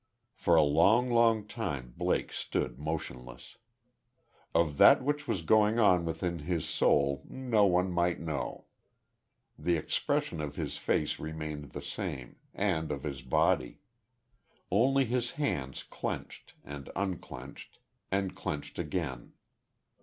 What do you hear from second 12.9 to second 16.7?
of his body. Only his hands clenched,